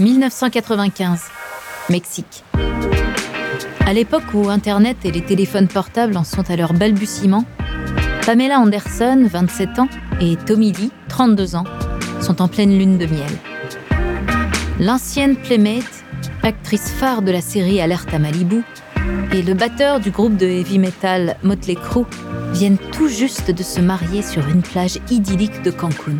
[0.00, 1.20] 1995,
[1.88, 2.44] Mexique.
[3.86, 7.44] À l'époque où Internet et les téléphones portables en sont à leur balbutiement,
[8.26, 9.88] Pamela Anderson, 27 ans,
[10.20, 11.64] et Tommy Lee, 32 ans,
[12.20, 13.30] sont en pleine lune de miel.
[14.80, 16.04] L'ancienne Playmate,
[16.42, 18.64] actrice phare de la série Alerte à Malibu,
[19.32, 22.06] et le batteur du groupe de heavy metal Motley Crue
[22.52, 26.16] viennent tout juste de se marier sur une plage idyllique de Cancun.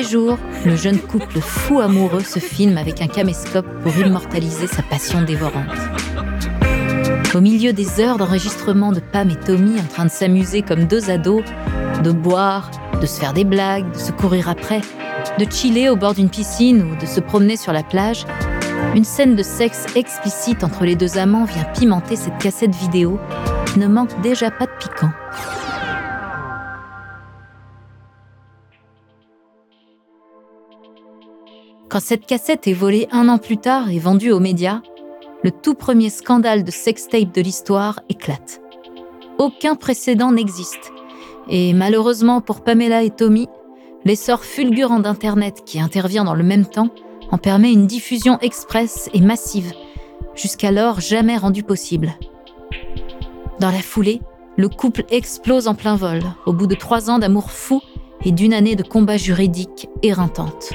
[0.00, 5.22] Jour, le jeune couple fou amoureux se filme avec un caméscope pour immortaliser sa passion
[5.22, 5.66] dévorante.
[7.34, 11.10] Au milieu des heures d'enregistrement de Pam et Tommy en train de s'amuser comme deux
[11.10, 11.44] ados,
[12.02, 12.70] de boire,
[13.00, 14.80] de se faire des blagues, de se courir après,
[15.38, 18.24] de chiller au bord d'une piscine ou de se promener sur la plage,
[18.94, 23.20] une scène de sexe explicite entre les deux amants vient pimenter cette cassette vidéo
[23.66, 25.10] qui ne manque déjà pas de piquant.
[31.92, 34.80] Quand cette cassette est volée un an plus tard et vendue aux médias,
[35.44, 38.62] le tout premier scandale de sextape de l'histoire éclate.
[39.36, 40.90] Aucun précédent n'existe.
[41.50, 43.46] Et malheureusement pour Pamela et Tommy,
[44.06, 46.88] l'essor fulgurant d'Internet qui intervient dans le même temps
[47.30, 49.74] en permet une diffusion express et massive,
[50.34, 52.14] jusqu'alors jamais rendue possible.
[53.60, 54.22] Dans la foulée,
[54.56, 57.82] le couple explose en plein vol, au bout de trois ans d'amour fou
[58.24, 60.72] et d'une année de combat juridique éreintante.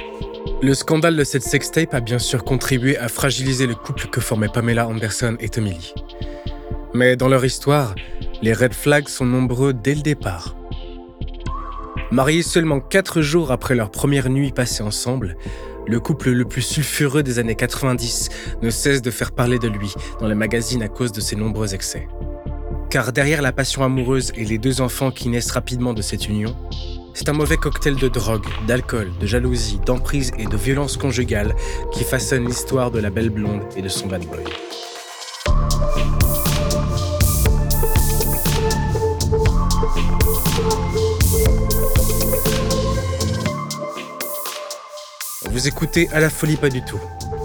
[0.62, 4.50] Le scandale de cette sextape a bien sûr contribué à fragiliser le couple que formaient
[4.50, 5.94] Pamela Anderson et Tommy Lee.
[6.94, 7.96] Mais dans leur histoire,
[8.42, 10.56] les red flags sont nombreux dès le départ.
[12.12, 15.38] Mariés seulement quatre jours après leur première nuit passée ensemble,
[15.88, 18.30] le couple le plus sulfureux des années 90
[18.62, 21.74] ne cesse de faire parler de lui dans les magazines à cause de ses nombreux
[21.74, 22.08] excès.
[22.90, 26.56] Car derrière la passion amoureuse et les deux enfants qui naissent rapidement de cette union,
[27.18, 31.56] c'est un mauvais cocktail de drogue, d'alcool, de jalousie, d'emprise et de violence conjugale
[31.92, 34.44] qui façonne l'histoire de la belle blonde et de son bad boy.
[45.50, 47.00] Vous écoutez à la folie pas du tout.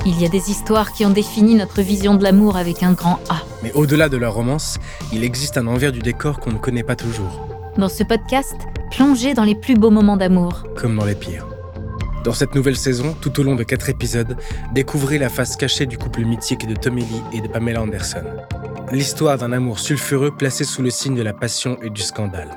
[0.05, 3.21] Il y a des histoires qui ont défini notre vision de l'amour avec un grand
[3.31, 3.41] A.
[3.63, 4.79] Mais au-delà de leur romance,
[5.15, 7.47] il existe un envers du décor qu'on ne connaît pas toujours.
[7.79, 8.57] Dans ce podcast,
[8.93, 10.65] plongez dans les plus beaux moments d'amour.
[10.77, 11.47] Comme dans les pires.
[12.25, 14.37] Dans cette nouvelle saison, tout au long de quatre épisodes,
[14.73, 18.25] découvrez la face cachée du couple mythique de Tommy Lee et de Pamela Anderson.
[18.93, 22.51] L'histoire d'un amour sulfureux placé sous le signe de la passion et du scandale.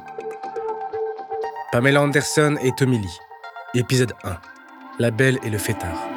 [1.71, 3.19] Pamela Anderson et Tommy Lee.
[3.73, 4.37] Épisode 1.
[4.99, 6.14] La belle et le fêtard.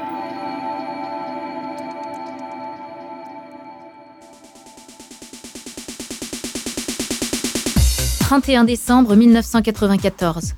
[8.29, 10.53] 31 décembre 1994.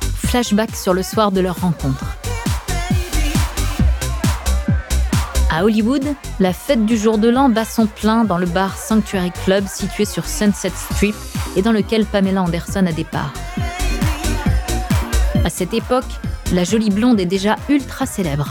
[0.00, 2.16] Flashback sur le soir de leur rencontre.
[5.50, 6.02] À Hollywood,
[6.38, 10.06] la fête du jour de l'an bat son plein dans le bar Sanctuary Club situé
[10.06, 11.14] sur Sunset Strip
[11.56, 13.34] et dans lequel Pamela Anderson a des parts.
[15.44, 16.08] À cette époque,
[16.54, 18.48] la jolie blonde est déjà ultra célèbre.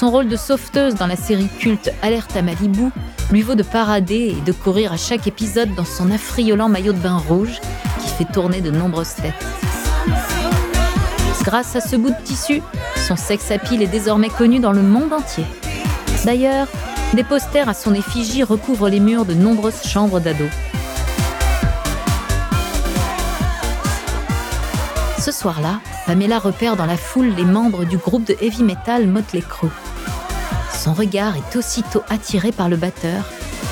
[0.00, 2.88] Son rôle de sauveteuse dans la série culte Alerte à Malibu
[3.30, 6.98] lui vaut de parader et de courir à chaque épisode dans son affriolant maillot de
[6.98, 7.60] bain rouge
[8.00, 9.34] qui fait tourner de nombreuses têtes.
[11.44, 12.62] Grâce à ce bout de tissu,
[13.06, 15.44] son sex appeal est désormais connu dans le monde entier.
[16.24, 16.66] D'ailleurs,
[17.12, 20.48] des posters à son effigie recouvrent les murs de nombreuses chambres d'ados.
[25.18, 29.42] Ce soir-là, Pamela repère dans la foule les membres du groupe de heavy metal Motley
[29.46, 29.68] Crue.
[30.82, 33.22] Son regard est aussitôt attiré par le batteur,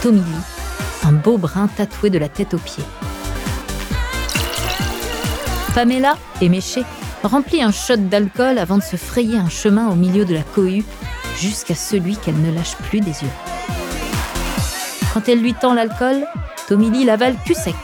[0.02, 2.84] Tommy Lee, un beau brun tatoué de la tête aux pieds.
[5.74, 6.82] Pamela, éméchée,
[7.22, 10.84] remplit un shot d'alcool avant de se frayer un chemin au milieu de la cohue
[11.38, 13.30] jusqu'à celui qu'elle ne lâche plus des yeux.
[15.14, 16.26] Quand elle lui tend l'alcool,
[16.68, 17.74] Tommy Lee l'avale cul sec,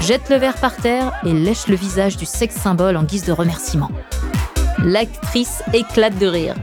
[0.00, 3.32] jette le verre par terre et lèche le visage du sexe symbole en guise de
[3.32, 3.90] remerciement.
[4.78, 6.54] L'actrice éclate de rire.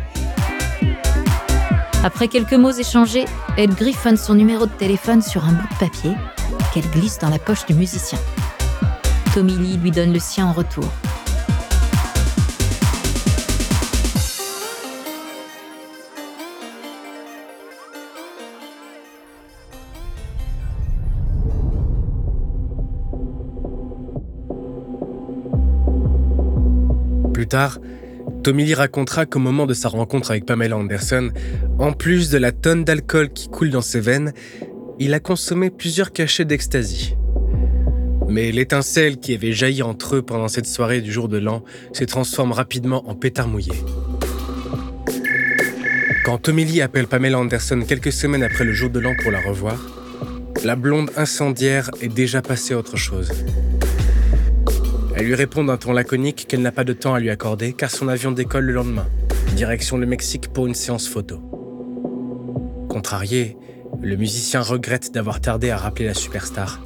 [2.07, 3.25] Après quelques mots échangés,
[3.57, 6.15] elle griffonne son numéro de téléphone sur un bout de papier
[6.73, 8.17] qu'elle glisse dans la poche du musicien.
[9.33, 10.85] Tommy Lee lui donne le sien en retour.
[27.33, 27.79] Plus tard,
[28.47, 31.31] Tommy Lee racontera qu'au moment de sa rencontre avec Pamela Anderson,
[31.79, 34.31] en plus de la tonne d'alcool qui coule dans ses veines,
[34.99, 37.17] il a consommé plusieurs cachets d'ecstasy.
[38.29, 41.61] Mais l'étincelle qui avait jailli entre eux pendant cette soirée du jour de l'an
[41.91, 43.73] se transforme rapidement en pétard mouillé.
[46.23, 49.77] Quand Tommy appelle Pamela Anderson quelques semaines après le jour de l'an pour la revoir,
[50.63, 53.29] la blonde incendiaire est déjà passée à autre chose.
[55.19, 57.89] Elle lui répond d'un ton laconique qu'elle n'a pas de temps à lui accorder car
[57.89, 59.07] son avion décolle le lendemain,
[59.55, 61.39] direction le Mexique pour une séance photo.
[62.87, 63.57] Contrarié,
[63.99, 66.83] le musicien regrette d'avoir tardé à rappeler la superstar.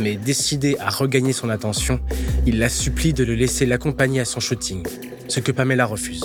[0.00, 2.00] Mais décidé à regagner son attention,
[2.46, 4.86] il la supplie de le laisser l'accompagner à son shooting,
[5.28, 6.24] ce que Pamela refuse.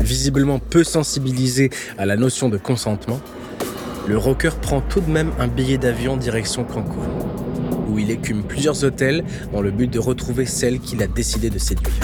[0.00, 3.20] Visiblement peu sensibilisé à la notion de consentement,
[4.08, 7.06] le rocker prend tout de même un billet d'avion direction Cancun,
[8.00, 11.94] il écume plusieurs hôtels dans le but de retrouver celle qu'il a décidé de séduire.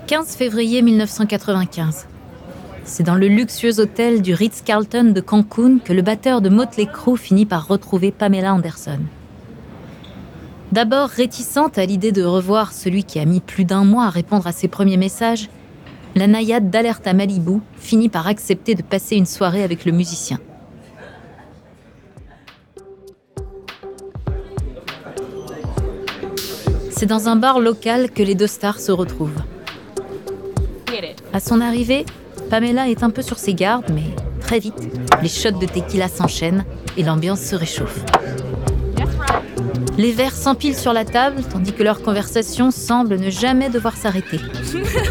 [0.10, 2.08] «15 février 1995.
[2.82, 7.16] C'est dans le luxueux hôtel du Ritz-Carlton de Cancun que le batteur de Motley Crue
[7.16, 8.98] finit par retrouver Pamela Anderson.
[10.72, 14.46] D'abord réticente à l'idée de revoir celui qui a mis plus d'un mois à répondre
[14.46, 15.48] à ses premiers messages,
[16.14, 20.38] la naïade d'Alerte à Malibu finit par accepter de passer une soirée avec le musicien.
[26.90, 29.42] C'est dans un bar local que les deux stars se retrouvent.
[31.32, 32.04] À son arrivée,
[32.48, 34.88] Pamela est un peu sur ses gardes, mais très vite,
[35.22, 36.64] les shots de tequila s'enchaînent
[36.96, 38.04] et l'ambiance se réchauffe.
[39.98, 44.40] Les verres s'empilent sur la table, tandis que leur conversation semble ne jamais devoir s'arrêter.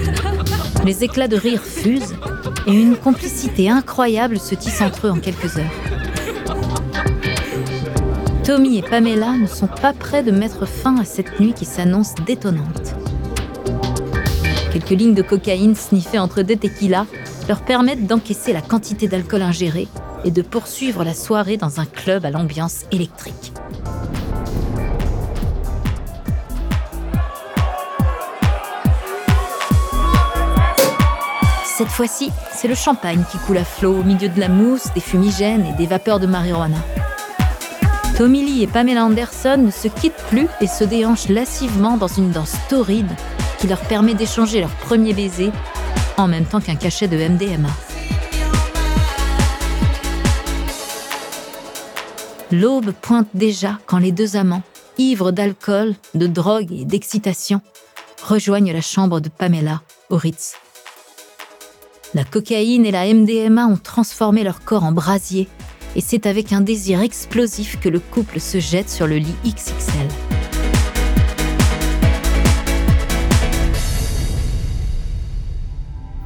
[0.86, 2.16] Les éclats de rire fusent
[2.66, 5.72] et une complicité incroyable se tisse entre eux en quelques heures.
[8.44, 12.16] Tommy et Pamela ne sont pas prêts de mettre fin à cette nuit qui s'annonce
[12.26, 12.96] détonnante.
[14.72, 17.06] Quelques lignes de cocaïne sniffées entre deux tequilas
[17.48, 19.88] leur permettent d'encaisser la quantité d'alcool ingéré
[20.24, 23.54] et de poursuivre la soirée dans un club à l'ambiance électrique.
[31.80, 35.00] Cette fois-ci, c'est le champagne qui coule à flot au milieu de la mousse, des
[35.00, 36.76] fumigènes et des vapeurs de marijuana.
[38.18, 42.32] Tommy Lee et Pamela Anderson ne se quittent plus et se déhanchent lascivement dans une
[42.32, 43.10] danse torride
[43.60, 45.52] qui leur permet d'échanger leur premier baiser
[46.18, 47.70] en même temps qu'un cachet de MDMA.
[52.52, 54.64] L'aube pointe déjà quand les deux amants,
[54.98, 57.62] ivres d'alcool, de drogue et d'excitation,
[58.22, 60.58] rejoignent la chambre de Pamela au Ritz.
[62.16, 65.48] La cocaïne et la MDMA ont transformé leur corps en brasier,
[65.96, 70.08] et c'est avec un désir explosif que le couple se jette sur le lit XXL.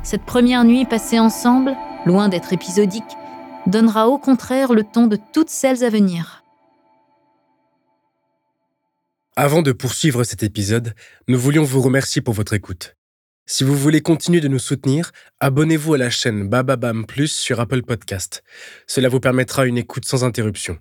[0.04, 1.76] Cette première nuit passée ensemble,
[2.06, 3.04] loin d'être épisodique,
[3.68, 6.44] donnera au contraire le ton de toutes celles à venir.
[9.36, 10.94] Avant de poursuivre cet épisode,
[11.28, 12.96] nous voulions vous remercier pour votre écoute.
[13.46, 15.12] Si vous voulez continuer de nous soutenir,
[15.42, 18.42] abonnez-vous à la chaîne Bababam Plus sur Apple Podcast.
[18.88, 20.80] Cela vous permettra une écoute sans interruption.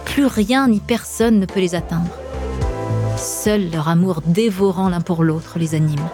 [0.04, 2.11] plus rien ni personne ne peut les atteindre.
[3.16, 6.06] Seul leur amour dévorant l'un pour l'autre les anime.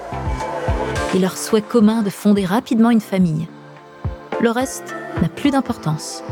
[1.14, 3.46] Et leur souhait commun de fonder rapidement une famille.
[4.40, 6.22] Le reste n'a plus d'importance.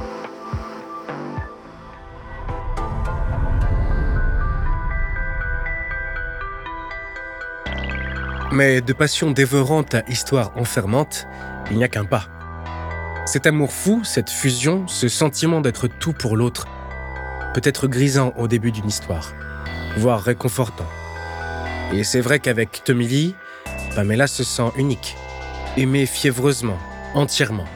[8.52, 11.26] Mais de passion dévorante à histoire enfermante,
[11.70, 12.24] il n'y a qu'un pas.
[13.30, 16.66] Cet amour fou, cette fusion, ce sentiment d'être tout pour l'autre,
[17.54, 19.34] peut être grisant au début d'une histoire,
[19.96, 20.88] voire réconfortant.
[21.92, 23.36] Et c'est vrai qu'avec Tommy Lee,
[23.94, 25.14] Pamela se sent unique,
[25.76, 26.76] aimée fiévreusement,
[27.14, 27.66] entièrement.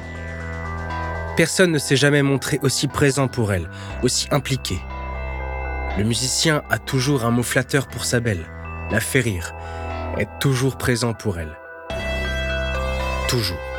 [1.36, 3.70] Personne ne s'est jamais montré aussi présent pour elle,
[4.02, 4.80] aussi impliqué.
[5.96, 8.44] Le musicien a toujours un mot flatteur pour sa belle,
[8.90, 9.54] la fait rire,
[10.18, 11.56] est toujours présent pour elle.
[13.28, 13.73] Toujours.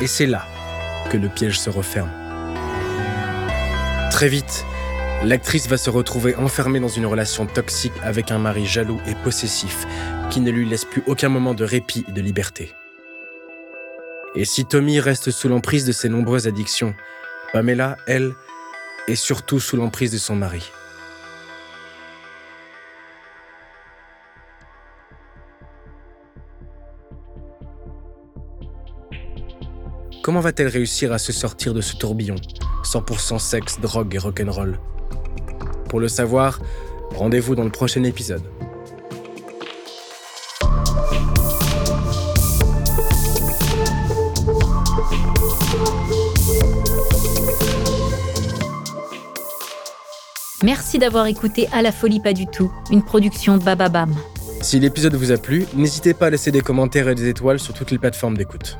[0.00, 0.46] Et c'est là
[1.10, 2.10] que le piège se referme.
[4.10, 4.64] Très vite,
[5.24, 9.86] l'actrice va se retrouver enfermée dans une relation toxique avec un mari jaloux et possessif
[10.30, 12.74] qui ne lui laisse plus aucun moment de répit et de liberté.
[14.34, 16.94] Et si Tommy reste sous l'emprise de ses nombreuses addictions,
[17.52, 18.32] Pamela, elle,
[19.08, 20.70] est surtout sous l'emprise de son mari.
[30.22, 32.36] Comment va-t-elle réussir à se sortir de ce tourbillon
[32.84, 34.78] 100% sexe, drogue et rock'n'roll?
[35.88, 36.60] Pour le savoir,
[37.14, 38.42] rendez-vous dans le prochain épisode.
[50.62, 54.14] Merci d'avoir écouté À la folie pas du tout, une production Bababam.
[54.60, 57.72] Si l'épisode vous a plu, n'hésitez pas à laisser des commentaires et des étoiles sur
[57.72, 58.78] toutes les plateformes d'écoute.